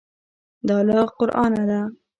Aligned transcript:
دا 0.67 0.77
له 0.87 0.97
قرانه 1.19 1.63
ده. 1.69 1.81